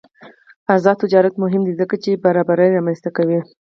آزاد 0.75 0.97
تجارت 1.03 1.33
مهم 1.43 1.61
دی 1.67 1.73
ځکه 1.81 1.95
چې 2.03 2.21
برابري 2.25 2.69
رامنځته 2.75 3.09
کوي. 3.17 3.39